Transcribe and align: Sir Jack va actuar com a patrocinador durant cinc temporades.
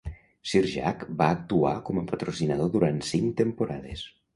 Sir 0.51 0.61
Jack 0.71 1.03
va 1.21 1.29
actuar 1.35 1.75
com 1.91 2.03
a 2.03 2.07
patrocinador 2.11 2.77
durant 2.79 3.03
cinc 3.15 3.41
temporades. 3.47 4.09